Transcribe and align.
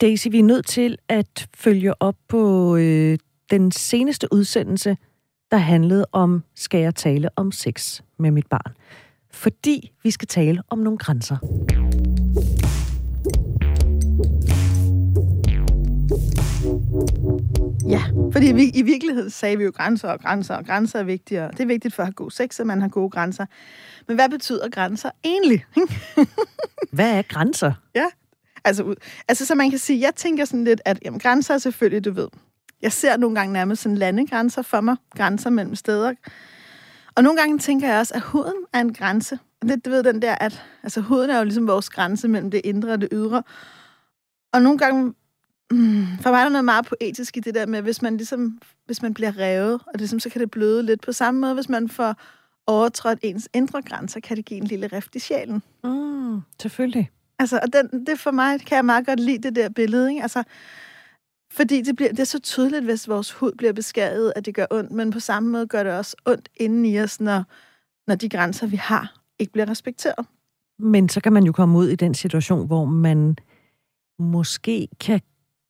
Daisy, 0.00 0.28
vi 0.30 0.38
er 0.38 0.44
nødt 0.44 0.66
til 0.66 0.98
at 1.08 1.48
følge 1.54 2.02
op 2.02 2.16
på 2.28 2.76
øh, 2.76 3.18
den 3.50 3.72
seneste 3.72 4.28
udsendelse, 4.32 4.96
der 5.50 5.56
handlede 5.56 6.06
om, 6.12 6.44
skal 6.54 6.80
jeg 6.80 6.94
tale 6.94 7.28
om 7.36 7.52
sex 7.52 8.00
med 8.18 8.30
mit 8.30 8.46
barn? 8.46 8.74
Fordi 9.30 9.92
vi 10.02 10.10
skal 10.10 10.28
tale 10.28 10.62
om 10.70 10.78
nogle 10.78 10.98
grænser. 10.98 11.36
Ja, 17.88 18.02
fordi 18.32 18.52
vi, 18.52 18.70
i 18.74 18.82
virkeligheden 18.82 19.30
sagde 19.30 19.58
vi 19.58 19.64
jo 19.64 19.72
grænser 19.74 20.08
og 20.08 20.20
grænser, 20.20 20.54
og 20.54 20.66
grænser 20.66 20.98
er 20.98 21.04
vigtigere. 21.04 21.50
Det 21.50 21.60
er 21.60 21.66
vigtigt 21.66 21.94
for 21.94 22.02
at 22.02 22.06
have 22.06 22.14
god 22.14 22.30
sex, 22.30 22.60
at 22.60 22.66
man 22.66 22.80
har 22.80 22.88
gode 22.88 23.10
grænser. 23.10 23.46
Men 24.08 24.16
hvad 24.16 24.28
betyder 24.28 24.68
grænser 24.68 25.10
egentlig? 25.24 25.64
hvad 26.96 27.18
er 27.18 27.22
grænser? 27.22 27.72
Ja, 27.94 28.06
altså, 28.66 28.94
altså 29.28 29.46
så 29.46 29.54
man 29.54 29.70
kan 29.70 29.78
sige, 29.78 30.00
jeg 30.00 30.14
tænker 30.14 30.44
sådan 30.44 30.64
lidt, 30.64 30.80
at 30.84 30.98
jamen, 31.04 31.20
grænser 31.20 31.54
er 31.54 31.58
selvfølgelig, 31.58 32.04
du 32.04 32.12
ved, 32.12 32.28
jeg 32.82 32.92
ser 32.92 33.16
nogle 33.16 33.36
gange 33.36 33.52
nærmest 33.52 33.82
sådan 33.82 33.98
landegrænser 33.98 34.62
for 34.62 34.80
mig, 34.80 34.96
grænser 35.16 35.50
mellem 35.50 35.74
steder. 35.74 36.14
Og 37.16 37.22
nogle 37.22 37.38
gange 37.38 37.58
tænker 37.58 37.88
jeg 37.88 37.98
også, 37.98 38.14
at 38.14 38.20
huden 38.20 38.64
er 38.72 38.80
en 38.80 38.94
grænse. 38.94 39.38
Lidt, 39.62 39.74
det, 39.74 39.84
du 39.84 39.90
ved 39.90 40.02
den 40.02 40.22
der, 40.22 40.34
at 40.34 40.62
altså, 40.82 41.00
huden 41.00 41.30
er 41.30 41.38
jo 41.38 41.44
ligesom 41.44 41.66
vores 41.66 41.90
grænse 41.90 42.28
mellem 42.28 42.50
det 42.50 42.60
indre 42.64 42.92
og 42.92 43.00
det 43.00 43.08
ydre. 43.12 43.42
Og 44.52 44.62
nogle 44.62 44.78
gange 44.78 45.14
Mm, 45.70 46.06
for 46.20 46.30
mig 46.30 46.38
er 46.38 46.42
der 46.42 46.48
noget 46.48 46.64
meget 46.64 46.86
poetisk 46.86 47.36
i 47.36 47.40
det 47.40 47.54
der 47.54 47.66
med, 47.66 47.82
hvis 47.82 48.02
man 48.02 48.16
ligesom, 48.16 48.60
hvis 48.86 49.02
man 49.02 49.14
bliver 49.14 49.38
revet, 49.38 49.74
og 49.74 49.92
det, 49.92 50.00
ligesom, 50.00 50.20
så 50.20 50.30
kan 50.30 50.40
det 50.40 50.50
bløde 50.50 50.82
lidt 50.82 51.00
på 51.00 51.12
samme 51.12 51.40
måde, 51.40 51.54
hvis 51.54 51.68
man 51.68 51.88
får 51.88 52.14
overtrådt 52.66 53.18
ens 53.22 53.48
indre 53.54 53.82
grænser, 53.82 54.20
kan 54.20 54.36
det 54.36 54.44
give 54.44 54.60
en 54.60 54.66
lille 54.66 54.86
rift 54.86 55.16
i 55.16 55.18
sjælen. 55.18 55.62
Mm, 55.84 56.40
selvfølgelig. 56.62 57.10
Altså, 57.38 57.60
og 57.62 57.72
den, 57.72 58.06
det 58.06 58.18
for 58.18 58.30
mig 58.30 58.60
kan 58.60 58.76
jeg 58.76 58.84
meget 58.84 59.06
godt 59.06 59.20
lide 59.20 59.38
det 59.38 59.56
der 59.56 59.68
billede, 59.68 60.10
ikke? 60.10 60.22
Altså, 60.22 60.42
fordi 61.52 61.82
det, 61.82 61.96
bliver, 61.96 62.10
det 62.10 62.20
er 62.20 62.24
så 62.24 62.40
tydeligt, 62.40 62.84
hvis 62.84 63.08
vores 63.08 63.32
hud 63.32 63.52
bliver 63.58 63.72
beskadiget, 63.72 64.32
at 64.36 64.46
det 64.46 64.54
gør 64.54 64.66
ondt, 64.70 64.92
men 64.92 65.10
på 65.10 65.20
samme 65.20 65.48
måde 65.48 65.66
gør 65.66 65.82
det 65.82 65.92
også 65.92 66.16
ondt 66.26 66.48
inden 66.56 66.84
i 66.84 67.00
os, 67.00 67.20
når, 67.20 67.44
når 68.06 68.14
de 68.14 68.28
grænser, 68.28 68.66
vi 68.66 68.76
har, 68.76 69.22
ikke 69.38 69.52
bliver 69.52 69.70
respekteret. 69.70 70.26
Men 70.78 71.08
så 71.08 71.20
kan 71.20 71.32
man 71.32 71.44
jo 71.44 71.52
komme 71.52 71.78
ud 71.78 71.88
i 71.88 71.96
den 71.96 72.14
situation, 72.14 72.66
hvor 72.66 72.84
man 72.84 73.36
måske 74.18 74.88
kan 75.00 75.20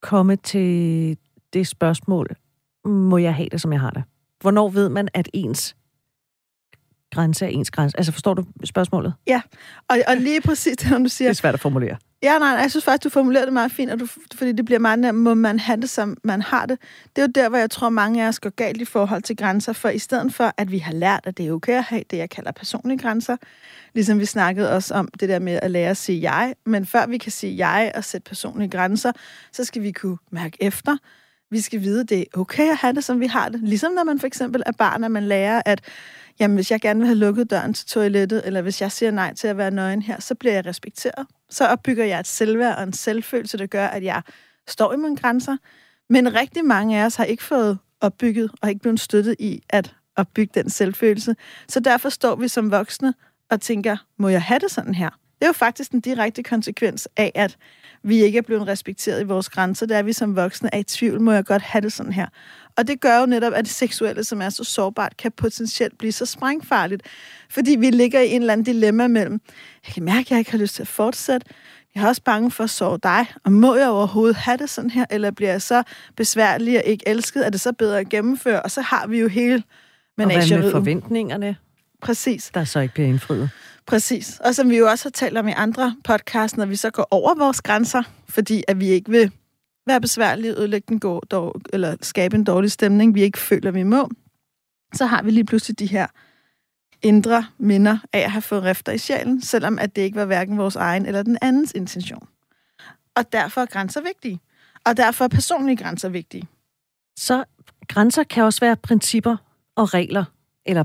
komme 0.03 0.37
til 0.37 1.19
det 1.53 1.67
spørgsmål, 1.67 2.37
må 2.85 3.19
jeg 3.19 3.35
have 3.35 3.49
det, 3.49 3.61
som 3.61 3.73
jeg 3.73 3.81
har 3.81 3.91
det? 3.91 4.03
Hvornår 4.41 4.69
ved 4.69 4.89
man, 4.89 5.09
at 5.15 5.29
ens 5.33 5.77
grænse 7.17 7.45
er 7.45 7.49
ens 7.49 7.71
grænse? 7.71 7.97
Altså, 7.97 8.13
forstår 8.13 8.35
du 8.35 8.45
spørgsmålet? 8.65 9.15
Ja, 9.27 9.41
og, 9.89 9.99
og 10.09 10.17
lige 10.17 10.41
præcis 10.41 10.77
det, 10.77 10.91
du 10.91 11.09
siger... 11.09 11.29
Det 11.29 11.37
er 11.37 11.41
svært 11.41 11.55
at 11.55 11.61
formulere. 11.61 11.97
Ja, 12.23 12.39
nej, 12.39 12.49
jeg 12.49 12.71
synes 12.71 12.85
faktisk, 12.85 13.05
du 13.05 13.09
formulerer 13.09 13.45
det 13.45 13.53
meget 13.53 13.73
fint, 13.73 13.91
og 13.91 14.01
du, 14.01 14.07
fordi 14.35 14.53
det 14.53 14.65
bliver 14.65 14.79
meget 14.79 15.15
må 15.15 15.35
man 15.35 15.59
have 15.59 15.81
det, 15.81 15.91
som 15.91 16.17
man 16.25 16.43
har 16.43 16.67
det. 16.67 16.79
Det 17.17 17.23
er 17.23 17.27
jo 17.27 17.33
der, 17.35 17.49
hvor 17.49 17.59
jeg 17.59 17.71
tror, 17.71 17.89
mange 17.89 18.25
af 18.25 18.29
os 18.29 18.41
går 18.41 18.51
galt 18.51 18.81
i 18.81 18.85
forhold 18.85 19.23
til 19.23 19.37
grænser, 19.37 19.73
for 19.73 19.89
i 19.89 19.99
stedet 19.99 20.35
for, 20.35 20.53
at 20.57 20.71
vi 20.71 20.79
har 20.79 20.93
lært, 20.93 21.21
at 21.25 21.39
det 21.39 21.47
er 21.47 21.53
okay 21.53 21.73
at 21.73 21.85
have 21.85 22.03
det, 22.11 22.17
jeg 22.17 22.31
kalder 22.31 22.53
personlige 22.53 22.99
grænser, 22.99 23.37
ligesom 23.95 24.21
vi 24.21 24.25
snakkede 24.25 24.73
også 24.73 24.95
om 24.95 25.09
det 25.21 25.29
der 25.29 25.39
med 25.39 25.59
at 25.63 25.71
lære 25.71 25.91
at 25.91 25.97
sige 25.97 26.33
jeg, 26.33 26.55
men 26.67 26.87
før 26.87 27.07
vi 27.07 27.19
kan 27.19 27.33
sige 27.33 27.69
jeg 27.69 27.93
og 27.95 28.05
sætte 28.05 28.29
personlige 28.29 28.69
grænser, 28.71 29.13
så 29.53 29.65
skal 29.65 29.83
vi 29.83 29.93
kunne 29.93 30.19
mærke 30.31 30.57
efter. 30.61 30.97
Vi 31.51 31.61
skal 31.61 31.81
vide, 31.81 32.01
at 32.01 32.09
det 32.09 32.21
er 32.21 32.41
okay 32.41 32.71
at 32.71 32.77
have 32.77 32.93
det, 32.93 33.05
som 33.05 33.21
vi 33.21 33.27
har 33.27 33.49
det. 33.49 33.61
Ligesom 33.63 33.93
når 33.93 34.05
man 34.05 34.21
for 34.21 34.27
eksempel 34.27 34.63
er 34.67 34.73
barn, 34.73 35.05
og 35.05 35.11
man 35.11 35.23
lærer, 35.23 35.63
at 35.67 35.81
jamen, 36.41 36.55
hvis 36.55 36.71
jeg 36.71 36.81
gerne 36.81 37.01
vil 37.01 37.07
have 37.07 37.19
lukket 37.19 37.51
døren 37.51 37.75
til 37.75 37.87
toilettet, 37.87 38.43
eller 38.45 38.63
hvis 38.63 38.81
jeg 38.81 38.93
siger 38.93 39.11
nej 39.11 39.35
til 39.35 39.49
at 39.49 39.57
være 39.57 39.71
nøgen 39.71 40.03
her, 40.03 40.21
så 40.21 40.35
bliver 40.35 40.55
jeg 40.55 40.67
respekteret. 40.67 41.27
Så 41.51 41.67
opbygger 41.67 42.05
jeg 42.05 42.21
et 42.21 42.27
selvværd 42.27 42.77
og 42.77 42.83
en 42.83 42.93
selvfølelse, 42.93 43.59
der 43.59 43.67
gør, 43.67 43.87
at 43.87 44.03
jeg 44.03 44.23
står 44.69 44.93
i 44.93 44.97
mine 44.97 45.17
grænser. 45.17 45.57
Men 46.11 46.35
rigtig 46.35 46.65
mange 46.65 47.01
af 47.01 47.07
os 47.07 47.17
har 47.17 47.25
ikke 47.25 47.43
fået 47.43 47.79
opbygget 48.01 48.51
og 48.63 48.69
ikke 48.69 48.81
blevet 48.81 49.01
støttet 49.01 49.37
i 49.39 49.63
at 49.71 49.95
opbygge 50.17 50.61
den 50.61 50.71
selvfølelse. 50.71 51.37
Så 51.69 51.81
derfor 51.81 52.09
står 52.09 52.37
vi 52.37 52.49
som 52.49 52.71
voksne 52.71 53.15
og 53.51 53.61
tænker, 53.61 53.97
må 54.19 54.29
jeg 54.29 54.43
have 54.43 54.59
det 54.59 54.71
sådan 54.71 54.95
her? 54.95 55.11
Det 55.39 55.43
er 55.43 55.47
jo 55.47 55.53
faktisk 55.53 55.91
en 55.91 56.01
direkte 56.01 56.43
konsekvens 56.43 57.09
af, 57.17 57.33
at 57.35 57.57
vi 58.03 58.23
ikke 58.23 58.39
er 58.39 58.43
blevet 58.43 58.69
respekteret 58.69 59.21
i 59.21 59.25
vores 59.25 59.49
grænser. 59.49 59.87
Det 59.87 59.97
er, 59.97 60.03
vi 60.03 60.13
som 60.13 60.37
voksne 60.37 60.71
er 60.73 60.79
i 60.79 60.83
tvivl, 60.83 61.21
må 61.21 61.33
jeg 61.33 61.45
godt 61.45 61.63
have 61.63 61.83
det 61.83 61.93
sådan 61.93 62.13
her. 62.13 62.27
Og 62.77 62.89
det 62.89 63.01
gør 63.01 63.21
jo 63.21 63.27
netop, 63.27 63.53
at 63.53 63.65
det 63.65 63.73
seksuelle, 63.73 64.25
som 64.25 64.43
er 64.43 64.49
så 64.49 64.65
sårbart, 64.65 65.17
kan 65.17 65.33
potentielt 65.33 65.99
blive 65.99 66.13
så 66.13 66.27
sprængfarligt. 66.27 67.03
Fordi 67.51 67.77
vi 67.77 67.91
ligger 67.91 68.21
i 68.21 68.31
en 68.31 68.41
eller 68.41 68.53
anden 68.53 68.65
dilemma 68.65 69.09
mellem, 69.09 69.41
jeg 69.87 69.95
kan 69.95 70.05
mærke, 70.05 70.21
at 70.21 70.31
jeg 70.31 70.39
ikke 70.39 70.51
har 70.51 70.59
lyst 70.59 70.75
til 70.75 70.83
at 70.83 70.89
fortsætte, 70.89 71.47
jeg 71.95 72.05
er 72.05 72.09
også 72.09 72.23
bange 72.23 72.51
for 72.51 72.65
at 72.65 72.71
sove 72.71 72.99
dig, 73.03 73.27
og 73.45 73.53
må 73.53 73.75
jeg 73.75 73.89
overhovedet 73.89 74.37
have 74.37 74.57
det 74.57 74.71
sådan 74.71 74.91
her, 74.91 75.05
eller 75.11 75.31
bliver 75.31 75.51
jeg 75.51 75.63
så 75.63 75.83
besværlig 76.17 76.79
og 76.79 76.85
ikke 76.85 77.09
elsket, 77.09 77.47
er 77.47 77.51
det 77.51 77.61
så 77.61 77.73
bedre 77.73 78.01
at 78.01 78.09
gennemføre? 78.09 78.63
Og 78.63 78.71
så 78.71 78.81
har 78.81 79.07
vi 79.07 79.21
jo 79.21 79.29
hele 79.29 79.63
menageriet. 80.17 80.53
Og 80.53 80.59
hvad 80.59 80.63
med 80.63 80.71
forventningerne? 80.71 81.57
Præcis. 82.03 82.51
Der 82.55 82.65
så 82.65 82.81
ikke 82.81 82.95
bliver 82.95 83.09
indfriet. 83.09 83.51
Præcis. 83.87 84.41
Og 84.45 84.55
som 84.55 84.71
vi 84.71 84.77
jo 84.77 84.89
også 84.89 85.05
har 85.05 85.11
talt 85.11 85.39
om 85.39 85.49
i 85.49 85.53
andre 85.53 85.97
podcasts, 86.05 86.57
når 86.57 86.67
vi 86.67 86.77
så 86.77 86.91
går 86.91 87.09
over 87.11 87.35
vores 87.35 87.63
grænser, 87.63 88.03
fordi 88.29 88.65
at 88.69 88.81
vi 88.81 88.89
ikke 88.89 89.11
vil 89.11 89.33
være 89.87 90.01
besværlige, 90.01 90.59
ødelægge 90.59 90.87
den 90.89 91.01
gå, 91.01 91.23
dog, 91.31 91.61
eller 91.73 91.97
skabe 92.03 92.37
en 92.37 92.45
dårlig 92.45 92.73
stemning, 92.73 93.15
vi 93.15 93.23
ikke 93.23 93.39
føler, 93.39 93.71
vi 93.71 93.83
må, 93.83 94.11
så 94.95 95.07
har 95.07 95.23
vi 95.23 95.31
lige 95.31 95.45
pludselig 95.45 95.79
de 95.79 95.87
her 95.87 96.07
indre 97.03 97.47
minder 97.59 97.99
af 98.13 98.19
at 98.19 98.31
have 98.31 98.43
fået 98.43 98.63
rifter 98.63 98.93
i 98.93 98.99
sjælen, 98.99 99.43
selvom 99.43 99.79
at 99.79 99.97
det 99.97 100.03
ikke 100.03 100.17
var 100.17 100.25
hverken 100.25 100.59
vores 100.59 100.77
egen 100.77 101.07
eller 101.07 101.23
den 101.23 101.39
andens 101.43 101.73
intention. 101.75 102.29
Og 103.17 103.33
derfor 103.33 103.61
er 103.61 103.67
grænser 103.67 104.01
vigtige. 104.01 104.41
Og 104.87 104.97
derfor 104.97 105.25
er 105.25 105.29
personlige 105.29 105.77
grænser 105.77 106.09
vigtige. 106.09 106.49
Så 107.19 107.45
grænser 107.89 108.23
kan 108.23 108.45
også 108.45 108.61
være 108.61 108.77
principper 108.77 109.37
og 109.77 109.95
regler, 109.95 110.25
eller 110.67 110.85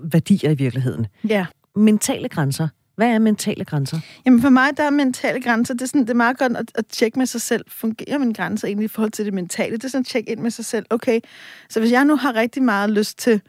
værdier 0.00 0.50
i 0.50 0.54
virkeligheden. 0.54 1.06
Ja. 1.28 1.46
Mentale 1.76 2.28
grænser. 2.28 2.68
Hvad 2.96 3.08
er 3.08 3.18
mentale 3.18 3.64
grænser? 3.64 4.00
Jamen 4.26 4.40
for 4.40 4.50
mig, 4.50 4.76
der 4.76 4.82
er 4.82 4.90
mentale 4.90 5.42
grænser, 5.42 5.74
det 5.74 5.82
er, 5.82 5.86
sådan, 5.86 6.00
det 6.00 6.10
er 6.10 6.14
meget 6.14 6.38
godt 6.38 6.56
at, 6.56 6.72
at 6.74 6.86
tjekke 6.86 7.18
med 7.18 7.26
sig 7.26 7.40
selv. 7.40 7.64
Fungerer 7.68 8.18
min 8.18 8.32
grænser 8.32 8.68
egentlig 8.68 8.84
i 8.84 8.88
forhold 8.88 9.12
til 9.12 9.24
det 9.24 9.34
mentale? 9.34 9.76
Det 9.76 9.84
er 9.84 9.88
sådan 9.88 10.00
at 10.00 10.06
tjekke 10.06 10.30
ind 10.30 10.40
med 10.40 10.50
sig 10.50 10.64
selv. 10.64 10.86
Okay, 10.90 11.20
så 11.70 11.80
hvis 11.80 11.92
jeg 11.92 12.04
nu 12.04 12.16
har 12.16 12.34
rigtig 12.34 12.62
meget 12.62 12.90
lyst 12.90 13.18
til 13.18 13.40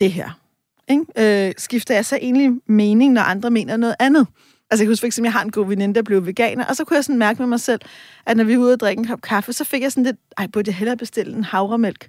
det 0.00 0.12
her, 0.12 0.40
ikke? 0.88 1.48
Øh, 1.48 1.54
skifter 1.58 1.94
jeg 1.94 2.04
så 2.04 2.18
egentlig 2.22 2.52
mening, 2.66 3.12
når 3.12 3.22
andre 3.22 3.50
mener 3.50 3.76
noget 3.76 3.96
andet? 3.98 4.26
Altså 4.70 4.82
jeg 4.82 4.86
kan 4.86 4.92
huske, 4.92 5.06
at 5.06 5.18
jeg 5.18 5.32
har 5.32 5.42
en 5.42 5.50
god 5.50 5.66
veninde, 5.66 5.94
der 5.94 6.02
blev 6.02 6.26
veganer, 6.26 6.64
og 6.64 6.76
så 6.76 6.84
kunne 6.84 6.96
jeg 6.96 7.04
sådan 7.04 7.18
mærke 7.18 7.42
med 7.42 7.46
mig 7.46 7.60
selv, 7.60 7.80
at 8.26 8.36
når 8.36 8.44
vi 8.44 8.58
var 8.58 8.62
ude 8.62 8.72
og 8.72 8.80
drikke 8.80 9.00
en 9.00 9.06
kop 9.06 9.22
kaffe, 9.22 9.52
så 9.52 9.64
fik 9.64 9.82
jeg 9.82 9.92
sådan 9.92 10.04
lidt, 10.04 10.16
ej, 10.38 10.46
burde 10.46 10.68
jeg 10.68 10.76
hellere 10.76 10.96
bestille 10.96 11.36
en 11.36 11.44
havremælk? 11.44 12.08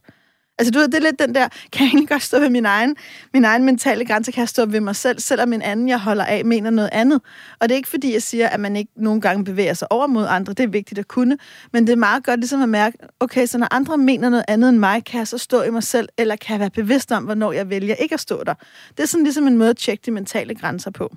Altså, 0.60 0.72
du 0.72 0.80
ved, 0.80 0.88
det 0.88 0.96
er 0.96 1.02
lidt 1.02 1.20
den 1.20 1.36
der, 1.36 1.48
kan 1.72 1.82
jeg 1.82 1.88
egentlig 1.88 2.10
godt 2.10 2.22
stå 2.22 2.40
ved 2.40 2.50
min 2.50 2.66
egen, 2.66 2.96
min 3.34 3.46
egen 3.46 3.64
mentale 3.64 4.06
grænse, 4.06 4.32
kan 4.32 4.40
jeg 4.40 4.50
stå 4.50 4.66
ved 4.66 4.80
mig 4.80 4.96
selv, 4.96 5.20
selvom 5.20 5.54
en 5.54 5.62
anden, 5.62 5.90
jeg 5.90 6.00
holder 6.00 6.26
af, 6.26 6.46
mener 6.46 6.70
noget 6.70 6.90
andet. 6.92 7.22
Og 7.60 7.70
det 7.70 7.72
er 7.72 7.78
ikke 7.78 7.90
fordi, 7.90 8.14
jeg 8.14 8.24
siger, 8.24 8.48
at 8.48 8.60
man 8.60 8.76
ikke 8.76 8.92
nogle 8.96 9.22
gange 9.22 9.46
bevæger 9.46 9.74
sig 9.74 9.92
over 9.92 10.08
mod 10.08 10.26
andre, 10.30 10.54
det 10.54 10.64
er 10.64 10.68
vigtigt 10.68 11.00
at 11.00 11.08
kunne, 11.08 11.38
men 11.74 11.88
det 11.88 11.94
er 11.94 11.98
meget 11.98 12.24
godt 12.24 12.40
ligesom 12.40 12.62
at 12.62 12.70
mærke, 12.70 12.98
okay, 13.20 13.46
så 13.46 13.58
når 13.58 13.68
andre 13.72 13.98
mener 13.98 14.30
noget 14.30 14.46
andet 14.48 14.70
end 14.70 14.78
mig, 14.78 15.06
kan 15.06 15.20
jeg 15.20 15.28
så 15.28 15.38
stå 15.38 15.62
i 15.62 15.70
mig 15.70 15.84
selv, 15.84 16.10
eller 16.18 16.36
kan 16.36 16.54
jeg 16.54 16.60
være 16.60 16.70
bevidst 16.70 17.12
om, 17.12 17.24
hvornår 17.24 17.52
jeg 17.52 17.70
vælger 17.70 17.96
ikke 17.96 18.14
at 18.14 18.20
stå 18.20 18.44
der. 18.44 18.54
Det 18.90 19.04
er 19.04 19.08
sådan 19.08 19.24
ligesom 19.24 19.48
en 19.48 19.58
måde 19.58 19.70
at 19.70 19.78
tjekke 19.78 20.02
de 20.06 20.12
mentale 20.12 20.56
grænser 20.56 20.92
på. 20.92 21.16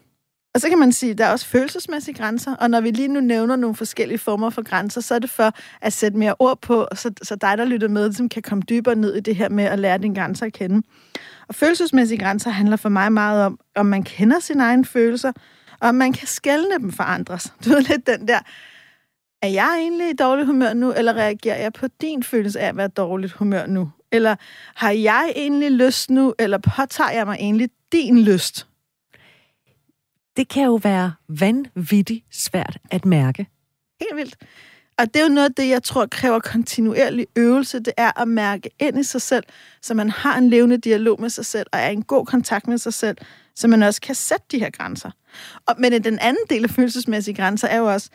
Og 0.57 0.61
så 0.61 0.69
kan 0.69 0.79
man 0.79 0.93
sige, 0.93 1.13
at 1.13 1.19
der 1.19 1.25
er 1.25 1.33
også 1.33 1.47
følelsesmæssige 1.47 2.15
grænser, 2.15 2.55
og 2.55 2.71
når 2.71 2.81
vi 2.81 2.91
lige 2.91 3.09
nu 3.09 3.21
nævner 3.21 3.57
nogle 3.57 3.77
forskellige 3.77 4.19
former 4.19 4.51
for 4.51 4.63
grænser, 4.63 5.01
så 5.01 5.15
er 5.15 5.19
det 5.19 5.31
for 5.31 5.53
at 5.81 5.93
sætte 5.93 6.19
mere 6.19 6.35
ord 6.39 6.61
på, 6.61 6.87
så, 6.95 7.11
så 7.23 7.37
dig, 7.37 7.59
der 7.59 7.65
lytter 7.65 7.89
med, 7.89 8.13
som 8.13 8.29
kan 8.29 8.43
komme 8.43 8.63
dybere 8.69 8.95
ned 8.95 9.15
i 9.15 9.21
det 9.21 9.37
her 9.37 9.49
med 9.49 9.65
at 9.65 9.79
lære 9.79 9.99
dine 9.99 10.15
grænser 10.15 10.47
at 10.47 10.53
kende. 10.53 10.87
Og 11.49 11.55
følelsesmæssige 11.55 12.19
grænser 12.19 12.51
handler 12.51 12.77
for 12.77 12.89
mig 12.89 13.13
meget 13.13 13.45
om, 13.45 13.59
om 13.75 13.87
man 13.87 14.03
kender 14.03 14.41
sine 14.41 14.63
egne 14.63 14.85
følelser, 14.85 15.33
og 15.81 15.89
om 15.89 15.95
man 15.95 16.13
kan 16.13 16.27
skælne 16.29 16.79
dem 16.81 16.93
for 16.93 17.03
andres. 17.03 17.53
Du 17.65 17.69
ved 17.69 17.81
lidt 17.81 18.07
den 18.07 18.29
der, 18.29 18.39
er 19.43 19.49
jeg 19.49 19.77
egentlig 19.79 20.11
i 20.11 20.17
dårligt 20.17 20.47
humør 20.47 20.73
nu, 20.73 20.93
eller 20.93 21.13
reagerer 21.13 21.63
jeg 21.63 21.73
på 21.73 21.87
din 22.01 22.23
følelse 22.23 22.61
af 22.61 22.69
at 22.69 22.77
være 22.77 22.89
dårligt 22.89 23.33
humør 23.33 23.67
nu? 23.67 23.91
Eller 24.13 24.37
har 24.75 24.91
jeg 24.91 25.33
egentlig 25.37 25.73
lyst 25.73 26.11
nu, 26.11 26.35
eller 26.39 26.59
påtager 26.59 27.11
jeg 27.11 27.27
mig 27.27 27.37
egentlig 27.41 27.71
din 27.93 28.19
lyst? 28.19 28.67
Det 30.37 30.49
kan 30.49 30.65
jo 30.65 30.75
være 30.75 31.13
vanvittigt 31.29 32.25
svært 32.31 32.79
at 32.91 33.05
mærke. 33.05 33.47
Helt 34.01 34.17
vildt. 34.17 34.37
Og 34.99 35.15
det 35.15 35.21
er 35.21 35.25
jo 35.25 35.35
noget 35.35 35.49
af 35.49 35.55
det, 35.55 35.69
jeg 35.69 35.83
tror 35.83 36.07
kræver 36.07 36.39
kontinuerlig 36.39 37.27
øvelse, 37.37 37.79
det 37.79 37.93
er 37.97 38.21
at 38.21 38.29
mærke 38.29 38.71
ind 38.81 38.99
i 38.99 39.03
sig 39.03 39.23
selv, 39.23 39.45
så 39.83 39.95
man 39.95 40.11
har 40.11 40.39
en 40.39 40.51
levende 40.51 40.79
dialog 40.79 41.21
med 41.21 41.31
sig 41.31 41.47
selv, 41.47 41.67
og 41.73 41.79
er 41.79 41.89
i 41.89 41.93
en 41.93 42.03
god 42.03 42.27
kontakt 42.27 42.69
med 42.69 42.79
sig 42.79 42.95
selv, 42.95 43.17
så 43.55 43.69
man 43.69 43.83
også 43.83 44.01
kan 44.01 44.15
sætte 44.15 44.45
de 44.51 44.59
her 44.59 44.71
grænser. 44.71 45.11
Og, 45.67 45.75
men 45.79 46.05
den 46.05 46.19
anden 46.19 46.45
del 46.51 46.65
af 46.65 46.71
følelsesmæssige 46.71 47.35
grænser 47.35 47.69
er 47.69 47.79
jo 47.79 47.93
også, 47.93 48.11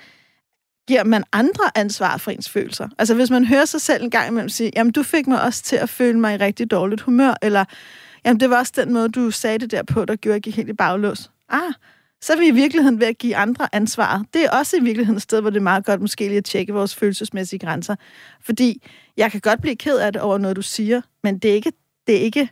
giver 0.88 1.04
man 1.04 1.24
andre 1.34 1.78
ansvar 1.78 2.18
for 2.18 2.32
ens 2.32 2.50
følelser? 2.50 2.88
Altså 3.00 3.16
hvis 3.16 3.30
man 3.30 3.46
hører 3.46 3.66
sig 3.66 3.82
selv 3.82 4.04
en 4.04 4.10
gang 4.10 4.28
imellem 4.28 4.50
sige, 4.50 4.72
jamen 4.76 4.92
du 4.92 5.04
fik 5.04 5.28
mig 5.28 5.42
også 5.42 5.64
til 5.64 5.76
at 5.76 5.90
føle 5.90 6.20
mig 6.20 6.34
i 6.34 6.38
rigtig 6.38 6.72
dårligt 6.72 7.02
humør, 7.02 7.34
eller 7.42 7.66
jamen 8.26 8.40
det 8.40 8.50
var 8.50 8.58
også 8.58 8.74
den 8.76 8.94
måde, 8.94 9.10
du 9.10 9.32
sagde 9.32 9.60
det 9.60 9.72
der 9.72 9.84
på, 9.84 10.06
der 10.06 10.16
gjorde, 10.16 10.36
at 10.36 10.46
jeg 10.46 10.54
helt 10.54 10.70
i 10.70 10.74
baglås. 10.74 11.32
Ah, 11.50 11.74
så 12.22 12.34
er 12.34 12.38
vi 12.38 12.48
i 12.48 12.52
virkeligheden 12.52 13.00
ved 13.00 13.08
at 13.08 13.18
give 13.18 13.36
andre 13.36 13.76
ansvar. 13.76 14.26
Det 14.34 14.46
er 14.46 14.50
også 14.50 14.78
i 14.78 14.80
virkeligheden 14.80 15.18
et 15.18 15.22
sted, 15.22 15.42
hvor 15.42 15.50
det 15.50 15.58
er 15.58 15.64
meget 15.64 15.86
godt 15.86 16.02
måske 16.02 16.28
lige 16.28 16.38
at 16.38 16.46
tjekke 16.46 16.74
vores 16.74 16.96
følelsesmæssige 16.96 17.60
grænser. 17.60 17.96
Fordi 18.42 18.84
jeg 19.18 19.32
kan 19.32 19.42
godt 19.42 19.62
blive 19.62 19.76
ked 19.76 19.98
af 19.98 20.14
det 20.14 20.22
over 20.22 20.38
noget, 20.38 20.56
du 20.56 20.62
siger, 20.62 21.02
men 21.24 21.40
det 21.40 21.52
er 21.52 21.56
ikke, 21.56 21.72
det 22.08 22.16
er 22.16 22.22
ikke 22.22 22.50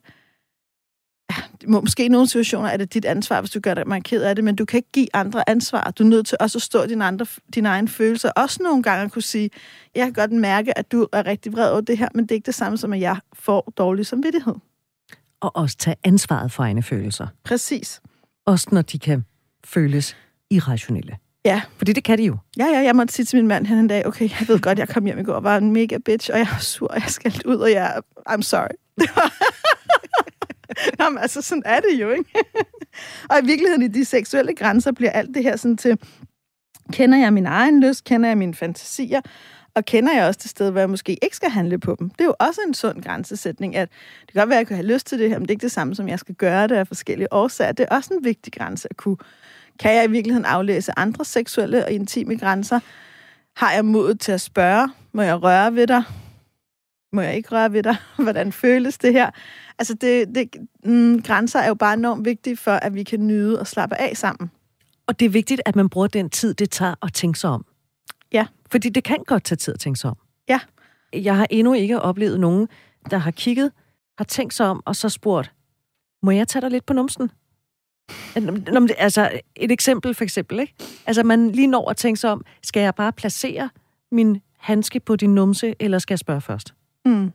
måske 1.67 2.05
i 2.05 2.07
nogle 2.07 2.27
situationer 2.27 2.69
er 2.69 2.77
det 2.77 2.93
dit 2.93 3.05
ansvar, 3.05 3.41
hvis 3.41 3.51
du 3.51 3.59
gør 3.59 3.73
dig 3.73 3.87
meget 3.87 4.03
ked 4.03 4.21
af 4.21 4.35
det, 4.35 4.43
men 4.43 4.55
du 4.55 4.65
kan 4.65 4.77
ikke 4.77 4.91
give 4.91 5.07
andre 5.13 5.49
ansvar. 5.49 5.91
Du 5.91 6.03
er 6.03 6.07
nødt 6.07 6.27
til 6.27 6.37
også 6.39 6.57
at 6.57 6.61
stå 6.61 6.85
din 6.85 7.01
andre, 7.01 7.25
dine 7.55 7.69
egne 7.69 7.87
følelser. 7.87 8.31
Også 8.31 8.63
nogle 8.63 8.83
gange 8.83 9.05
at 9.05 9.11
kunne 9.11 9.21
sige, 9.21 9.49
jeg 9.95 10.05
kan 10.05 10.13
godt 10.13 10.31
mærke, 10.31 10.77
at 10.77 10.91
du 10.91 11.07
er 11.13 11.25
rigtig 11.25 11.53
vred 11.53 11.71
over 11.71 11.81
det 11.81 11.97
her, 11.97 12.07
men 12.15 12.25
det 12.25 12.31
er 12.31 12.35
ikke 12.35 12.45
det 12.45 12.55
samme 12.55 12.77
som, 12.77 12.93
at 12.93 12.99
jeg 12.99 13.17
får 13.33 13.73
dårlig 13.77 14.05
samvittighed. 14.05 14.55
Og 15.41 15.55
også 15.55 15.77
tage 15.77 15.95
ansvaret 16.03 16.51
for 16.51 16.63
egne 16.63 16.83
følelser. 16.83 17.27
Præcis. 17.43 18.01
Også 18.45 18.67
når 18.71 18.81
de 18.81 18.99
kan 18.99 19.25
føles 19.65 20.17
irrationelle. 20.49 21.17
Ja. 21.45 21.61
Fordi 21.77 21.93
det 21.93 22.03
kan 22.03 22.17
de 22.17 22.23
jo. 22.23 22.37
Ja, 22.57 22.65
ja, 22.65 22.79
jeg 22.79 22.95
måtte 22.95 23.13
sige 23.13 23.25
til 23.25 23.37
min 23.37 23.47
mand 23.47 23.67
hen 23.67 23.77
en 23.77 23.87
dag, 23.87 24.07
okay, 24.07 24.29
jeg 24.39 24.47
ved 24.47 24.59
godt, 24.59 24.79
jeg 24.79 24.89
kom 24.89 25.05
hjem 25.05 25.19
i 25.19 25.23
går 25.23 25.33
og 25.33 25.43
var 25.43 25.57
en 25.57 25.71
mega 25.71 25.97
bitch, 26.05 26.29
og 26.33 26.39
jeg 26.39 26.47
er 26.55 26.59
sur, 26.59 26.87
og 26.87 26.95
jeg 26.95 27.09
skal 27.09 27.41
ud, 27.45 27.55
og 27.55 27.71
jeg 27.71 28.01
I'm 28.29 28.41
sorry. 28.41 28.75
Jamen, 30.99 31.17
altså, 31.17 31.41
sådan 31.41 31.63
er 31.65 31.79
det 31.79 32.01
jo, 32.01 32.09
ikke? 32.09 32.29
og 33.29 33.39
i 33.43 33.45
virkeligheden, 33.45 33.81
i 33.81 33.87
de 33.87 34.05
seksuelle 34.05 34.55
grænser, 34.55 34.91
bliver 34.91 35.11
alt 35.11 35.35
det 35.35 35.43
her 35.43 35.55
sådan 35.55 35.77
til, 35.77 35.97
kender 36.93 37.17
jeg 37.17 37.33
min 37.33 37.45
egen 37.45 37.83
lyst, 37.83 38.03
kender 38.03 38.29
jeg 38.29 38.37
mine 38.37 38.53
fantasier, 38.53 39.21
og 39.79 39.85
kender 39.85 40.13
jeg 40.13 40.27
også 40.27 40.39
det 40.43 40.49
sted, 40.49 40.71
hvor 40.71 40.79
jeg 40.79 40.89
måske 40.89 41.17
ikke 41.23 41.35
skal 41.35 41.49
handle 41.49 41.79
på 41.79 41.95
dem. 41.99 42.09
Det 42.09 42.21
er 42.21 42.25
jo 42.25 42.35
også 42.39 42.61
en 42.67 42.73
sund 42.73 43.03
grænsesætning, 43.03 43.75
at 43.75 43.89
det 44.21 44.33
kan 44.33 44.39
godt 44.39 44.49
være, 44.49 44.57
at 44.57 44.59
jeg 44.59 44.67
kan 44.67 44.75
have 44.75 44.87
lyst 44.87 45.07
til 45.07 45.19
det 45.19 45.29
her, 45.29 45.39
men 45.39 45.41
det 45.41 45.49
er 45.49 45.53
ikke 45.53 45.61
det 45.61 45.71
samme, 45.71 45.95
som 45.95 46.07
jeg 46.07 46.19
skal 46.19 46.35
gøre 46.35 46.67
det 46.67 46.75
af 46.75 46.87
forskellige 46.87 47.33
årsager. 47.33 47.71
Det 47.71 47.85
er 47.89 47.95
også 47.95 48.13
en 48.13 48.23
vigtig 48.23 48.53
grænse 48.53 48.87
at 48.91 48.97
kunne. 48.97 49.17
Kan 49.79 49.95
jeg 49.95 50.05
i 50.05 50.11
virkeligheden 50.11 50.45
aflæse 50.45 50.99
andre 50.99 51.25
seksuelle 51.25 51.85
og 51.85 51.91
intime 51.91 52.37
grænser? 52.37 52.79
Har 53.55 53.71
jeg 53.71 53.85
modet 53.85 54.19
til 54.19 54.31
at 54.31 54.41
spørge? 54.41 54.89
Må 55.11 55.21
jeg 55.21 55.43
røre 55.43 55.75
ved 55.75 55.87
dig? 55.87 56.03
Må 57.13 57.21
jeg 57.21 57.35
ikke 57.35 57.49
røre 57.51 57.73
ved 57.73 57.83
dig? 57.83 57.95
Hvordan 58.23 58.51
føles 58.51 58.97
det 58.97 59.13
her? 59.13 59.29
Altså, 59.79 59.93
det, 59.93 60.27
det, 60.35 60.55
mm, 60.83 61.21
grænser 61.21 61.59
er 61.59 61.67
jo 61.67 61.75
bare 61.75 61.93
enormt 61.93 62.25
vigtige 62.25 62.57
for, 62.57 62.71
at 62.71 62.93
vi 62.93 63.03
kan 63.03 63.27
nyde 63.27 63.59
og 63.59 63.67
slappe 63.67 63.95
af 63.95 64.17
sammen. 64.17 64.51
Og 65.07 65.19
det 65.19 65.25
er 65.25 65.29
vigtigt, 65.29 65.61
at 65.65 65.75
man 65.75 65.89
bruger 65.89 66.07
den 66.07 66.29
tid, 66.29 66.53
det 66.53 66.69
tager 66.69 66.95
at 67.01 67.13
tænke 67.13 67.39
sig 67.39 67.49
om. 67.49 67.65
Ja. 68.33 68.47
Fordi 68.71 68.89
det 68.89 69.03
kan 69.03 69.17
godt 69.27 69.43
tage 69.43 69.57
tid 69.57 69.73
at 69.73 69.79
tænke 69.79 69.99
sig 69.99 70.09
om. 70.09 70.17
Ja. 70.49 70.59
Jeg 71.13 71.37
har 71.37 71.47
endnu 71.49 71.73
ikke 71.73 72.01
oplevet 72.01 72.39
nogen, 72.39 72.67
der 73.11 73.17
har 73.17 73.31
kigget, 73.31 73.71
har 74.17 74.25
tænkt 74.25 74.53
sig 74.53 74.67
om, 74.67 74.83
og 74.85 74.95
så 74.95 75.09
spurgt, 75.09 75.51
må 76.23 76.31
jeg 76.31 76.47
tage 76.47 76.61
dig 76.61 76.71
lidt 76.71 76.85
på 76.85 76.93
numsen? 76.93 77.31
Altså, 78.97 79.39
et 79.55 79.71
eksempel 79.71 80.13
for 80.13 80.23
eksempel, 80.23 80.59
ikke? 80.59 80.73
Altså, 81.05 81.23
man 81.23 81.49
lige 81.49 81.67
når 81.67 81.89
at 81.89 81.97
tænke 81.97 82.19
sig 82.19 82.31
om, 82.31 82.45
skal 82.63 82.81
jeg 82.81 82.95
bare 82.95 83.13
placere 83.13 83.69
min 84.11 84.41
handske 84.57 84.99
på 84.99 85.15
din 85.15 85.35
numse, 85.35 85.75
eller 85.79 85.99
skal 85.99 86.13
jeg 86.13 86.19
spørge 86.19 86.41
først? 86.41 86.73
Mm. 87.05 87.31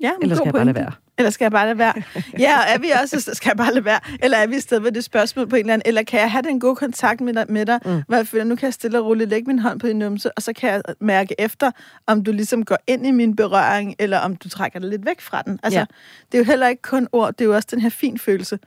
Ja, 0.00 0.10
eller 0.22 0.36
skal 0.36 0.44
jeg 0.44 0.54
bare 0.54 0.64
lade 0.64 0.76
være? 0.76 0.92
Eller 1.18 1.30
skal 1.30 1.44
jeg 1.44 1.52
bare 1.52 1.66
lade 1.66 1.78
være? 1.78 1.92
Ja, 2.38 2.58
er 2.74 2.78
vi 2.78 2.90
også, 3.02 3.30
skal 3.34 3.48
jeg 3.48 3.56
bare 3.56 3.74
lade 3.74 3.84
være? 3.84 4.00
Eller 4.22 4.36
er 4.38 4.46
vi 4.46 4.56
i 4.56 4.60
stedet 4.60 4.84
ved 4.84 4.92
det 4.92 5.04
spørgsmål 5.04 5.48
på 5.48 5.56
en 5.56 5.60
eller 5.60 5.72
anden? 5.72 5.88
Eller 5.88 6.02
kan 6.02 6.20
jeg 6.20 6.30
have 6.30 6.42
den 6.42 6.60
gode 6.60 6.76
kontakt 6.76 7.20
med 7.20 7.34
dig, 7.34 7.46
med 7.48 7.66
dig 7.66 7.80
mm. 7.84 8.02
hvor 8.08 8.16
jeg 8.16 8.26
føler, 8.26 8.44
nu 8.44 8.56
kan 8.56 8.66
jeg 8.66 8.74
stille 8.74 8.98
og 8.98 9.06
roligt 9.06 9.30
lægge 9.30 9.46
min 9.46 9.58
hånd 9.58 9.80
på 9.80 9.86
din 9.86 9.98
numse, 9.98 10.32
og 10.32 10.42
så 10.42 10.52
kan 10.52 10.70
jeg 10.70 10.82
mærke 11.00 11.34
efter, 11.38 11.70
om 12.06 12.24
du 12.24 12.32
ligesom 12.32 12.64
går 12.64 12.78
ind 12.86 13.06
i 13.06 13.10
min 13.10 13.36
berøring, 13.36 13.94
eller 13.98 14.18
om 14.18 14.36
du 14.36 14.48
trækker 14.48 14.78
dig 14.78 14.90
lidt 14.90 15.06
væk 15.06 15.20
fra 15.20 15.42
den. 15.42 15.60
Altså, 15.62 15.78
ja. 15.78 15.86
det 16.32 16.38
er 16.38 16.42
jo 16.42 16.44
heller 16.44 16.68
ikke 16.68 16.82
kun 16.82 17.08
ord, 17.12 17.32
det 17.32 17.40
er 17.40 17.44
jo 17.44 17.54
også 17.54 17.68
den 17.70 17.80
her 17.80 17.90
fin 17.90 18.18
følelse. 18.18 18.58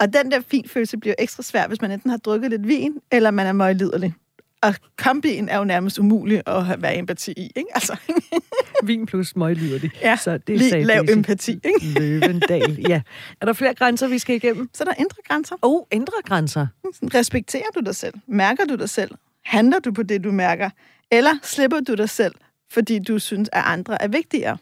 Og 0.00 0.12
den 0.12 0.30
der 0.30 0.40
fin 0.50 0.68
følelse 0.68 0.98
bliver 0.98 1.14
ekstra 1.18 1.42
svær, 1.42 1.68
hvis 1.68 1.80
man 1.80 1.90
enten 1.90 2.10
har 2.10 2.18
drukket 2.18 2.50
lidt 2.50 2.68
vin, 2.68 2.92
eller 3.12 3.30
man 3.30 3.46
er 3.46 3.52
møgliderlig 3.52 4.14
og 4.62 4.74
kombien 4.96 5.48
er 5.48 5.58
jo 5.58 5.64
nærmest 5.64 5.98
umulig 5.98 6.42
at 6.46 6.82
være 6.82 6.96
empati 6.96 7.30
i, 7.30 7.52
ikke? 7.56 7.68
Altså. 7.74 7.96
Vin 8.86 9.06
plus 9.06 9.36
møglyder 9.36 9.88
Ja, 10.02 10.16
så 10.16 10.38
det 10.38 10.54
er 10.54 10.58
lige 10.58 10.84
lav 10.84 11.04
empati, 11.08 11.52
ikke? 11.52 11.98
Løvendal, 11.98 12.78
ja. 12.88 13.02
Er 13.40 13.46
der 13.46 13.52
flere 13.52 13.74
grænser, 13.74 14.08
vi 14.08 14.18
skal 14.18 14.36
igennem? 14.36 14.70
Så 14.74 14.84
er 14.84 14.88
der 14.88 14.94
indre 14.98 15.16
grænser. 15.28 15.56
Oh, 15.62 15.82
indre 15.92 16.22
grænser. 16.24 16.66
Respekterer 17.14 17.70
du 17.74 17.80
dig 17.80 17.96
selv? 17.96 18.14
Mærker 18.26 18.64
du 18.64 18.74
dig 18.74 18.90
selv? 18.90 19.10
Handler 19.44 19.78
du 19.78 19.92
på 19.92 20.02
det, 20.02 20.24
du 20.24 20.32
mærker? 20.32 20.70
Eller 21.10 21.32
slipper 21.42 21.80
du 21.80 21.94
dig 21.94 22.10
selv, 22.10 22.34
fordi 22.72 22.98
du 22.98 23.18
synes, 23.18 23.48
at 23.52 23.62
andre 23.66 24.02
er 24.02 24.08
vigtigere? 24.08 24.56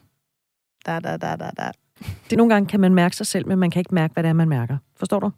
Da, 0.87 1.01
da, 1.01 1.17
da, 1.17 1.37
da, 1.37 1.51
da. 1.57 1.71
Det 2.31 2.39
nogle 2.39 2.55
gange 2.55 2.69
kan 2.69 2.81
man 2.81 2.95
mærke 2.95 3.17
sig 3.17 3.27
selv, 3.27 3.49
men 3.49 3.59
man 3.59 3.71
kan 3.71 3.81
ikke 3.81 3.95
mærke, 3.95 4.15
hvad 4.15 4.23
det 4.23 4.29
er, 4.29 4.33
man 4.33 4.49
mærker. 4.49 4.77
Forstår 4.97 5.21
du? 5.21 5.31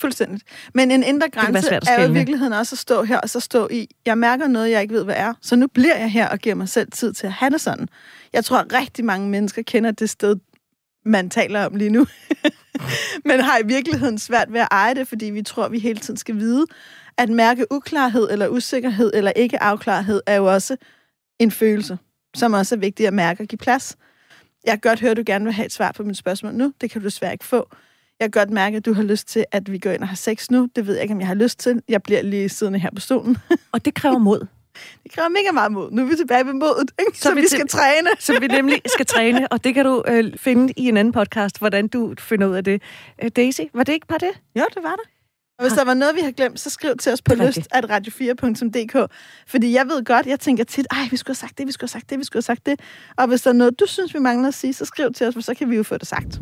Fuldstændigt. 0.00 0.42
Men 0.74 0.90
en 0.90 1.02
indre 1.02 1.30
grænse 1.30 1.74
er 1.88 2.02
jo 2.02 2.08
i 2.08 2.12
virkeligheden 2.12 2.52
også 2.52 2.74
at 2.74 2.78
stå 2.78 3.02
her 3.02 3.18
og 3.18 3.30
så 3.30 3.40
stå 3.40 3.68
i, 3.70 3.88
jeg 4.06 4.18
mærker 4.18 4.48
noget, 4.48 4.70
jeg 4.70 4.82
ikke 4.82 4.94
ved, 4.94 5.04
hvad 5.04 5.14
er, 5.18 5.34
så 5.40 5.56
nu 5.56 5.66
bliver 5.66 5.96
jeg 5.96 6.10
her 6.10 6.28
og 6.28 6.38
giver 6.38 6.54
mig 6.54 6.68
selv 6.68 6.92
tid 6.92 7.12
til 7.12 7.26
at 7.26 7.32
have 7.32 7.50
det 7.50 7.60
sådan. 7.60 7.88
Jeg 8.32 8.44
tror, 8.44 8.58
at 8.58 8.72
rigtig 8.72 9.04
mange 9.04 9.28
mennesker 9.28 9.62
kender 9.62 9.90
det 9.90 10.10
sted, 10.10 10.36
man 11.04 11.30
taler 11.30 11.66
om 11.66 11.74
lige 11.74 11.90
nu. 11.90 12.06
Men 13.28 13.40
har 13.40 13.58
i 13.58 13.66
virkeligheden 13.66 14.18
svært 14.18 14.52
ved 14.52 14.60
at 14.60 14.68
eje 14.70 14.94
det, 14.94 15.08
fordi 15.08 15.26
vi 15.26 15.42
tror, 15.42 15.64
at 15.64 15.72
vi 15.72 15.78
hele 15.78 15.98
tiden 15.98 16.16
skal 16.16 16.36
vide, 16.36 16.66
at 17.18 17.28
mærke 17.28 17.66
uklarhed 17.70 18.28
eller 18.30 18.48
usikkerhed 18.48 19.10
eller 19.14 19.32
ikke 19.36 19.62
afklarhed 19.62 20.20
er 20.26 20.36
jo 20.36 20.52
også 20.52 20.76
en 21.38 21.50
følelse, 21.50 21.98
som 22.36 22.52
også 22.52 22.74
er 22.74 22.78
vigtig 22.78 23.06
at 23.06 23.12
mærke 23.12 23.42
og 23.42 23.46
give 23.46 23.58
plads. 23.58 23.96
Jeg 24.64 24.72
kan 24.72 24.90
godt 24.90 25.00
høre, 25.00 25.10
at 25.10 25.16
du 25.16 25.22
gerne 25.26 25.44
vil 25.44 25.54
have 25.54 25.66
et 25.66 25.72
svar 25.72 25.92
på 25.92 26.02
mit 26.02 26.16
spørgsmål 26.16 26.54
nu. 26.54 26.72
Det 26.80 26.90
kan 26.90 27.00
du 27.00 27.04
desværre 27.04 27.32
ikke 27.32 27.44
få. 27.44 27.70
Jeg 28.24 28.32
kan 28.32 28.40
godt 28.40 28.50
mærke, 28.50 28.76
at 28.76 28.84
du 28.84 28.92
har 28.92 29.02
lyst 29.02 29.28
til, 29.28 29.44
at 29.52 29.72
vi 29.72 29.78
går 29.78 29.90
ind 29.90 30.02
og 30.02 30.08
har 30.08 30.16
sex 30.16 30.50
nu. 30.50 30.68
Det 30.76 30.86
ved 30.86 30.94
jeg 30.94 31.02
ikke, 31.02 31.14
om 31.14 31.20
jeg 31.20 31.28
har 31.28 31.34
lyst 31.34 31.58
til. 31.58 31.82
Jeg 31.88 32.02
bliver 32.02 32.22
lige 32.22 32.48
siddende 32.48 32.78
her 32.78 32.90
på 32.94 33.00
stolen. 33.00 33.36
og 33.72 33.84
det 33.84 33.94
kræver 33.94 34.18
mod. 34.18 34.46
Det 35.02 35.12
kræver 35.12 35.28
mega 35.28 35.52
meget 35.52 35.72
mod. 35.72 35.90
Nu 35.90 36.02
er 36.02 36.06
vi 36.06 36.16
tilbage 36.16 36.46
ved 36.46 36.52
modet, 36.52 36.90
ikke? 36.98 37.18
Så, 37.18 37.22
så 37.22 37.34
vi, 37.34 37.40
vi 37.40 37.46
skal 37.46 37.68
træne. 37.68 38.08
Så 38.18 38.40
vi 38.40 38.46
nemlig 38.46 38.80
skal 38.86 39.06
træne, 39.06 39.48
og 39.48 39.64
det 39.64 39.74
kan 39.74 39.84
du 39.84 40.02
øh, 40.08 40.32
finde 40.36 40.72
i 40.76 40.88
en 40.88 40.96
anden 40.96 41.12
podcast, 41.12 41.58
hvordan 41.58 41.88
du 41.88 42.14
finder 42.18 42.46
ud 42.46 42.54
af 42.54 42.64
det. 42.64 42.82
Øh, 43.22 43.30
Daisy, 43.36 43.60
var 43.74 43.82
det 43.82 43.92
ikke 43.92 44.06
bare 44.06 44.18
det? 44.18 44.40
Jo, 44.56 44.64
det 44.74 44.82
var 44.82 44.94
det. 44.94 45.10
Og 45.58 45.64
hvis 45.64 45.72
der 45.72 45.84
var 45.84 45.94
noget, 45.94 46.14
vi 46.14 46.20
har 46.20 46.30
glemt, 46.30 46.60
så 46.60 46.70
skriv 46.70 46.96
til 46.96 47.12
os 47.12 47.22
på 47.22 47.34
lyst 47.34 47.68
at 47.70 47.84
radio4.dk. 47.90 49.12
Fordi 49.46 49.72
jeg 49.72 49.86
ved 49.86 50.04
godt, 50.04 50.26
jeg 50.26 50.40
tænker 50.40 50.64
tit, 50.64 50.86
ej, 50.90 50.98
vi 51.10 51.16
skulle 51.16 51.34
have 51.34 51.48
sagt 51.48 51.58
det, 51.58 51.66
vi 51.66 51.72
skulle 51.72 51.88
have 51.88 52.00
sagt 52.00 52.10
det, 52.10 52.18
vi 52.18 52.24
skulle 52.24 52.38
have 52.38 52.56
sagt 52.56 52.66
det. 52.66 52.80
Og 53.16 53.26
hvis 53.26 53.42
der 53.42 53.50
er 53.50 53.54
noget, 53.54 53.80
du 53.80 53.86
synes, 53.86 54.14
vi 54.14 54.18
mangler 54.18 54.48
at 54.48 54.54
sige, 54.54 54.72
så 54.72 54.84
skriv 54.84 55.12
til 55.12 55.26
os, 55.26 55.34
for 55.34 55.40
så 55.40 55.54
kan 55.54 55.70
vi 55.70 55.76
jo 55.76 55.82
få 55.82 55.98
det 55.98 56.08
sagt. 56.08 56.40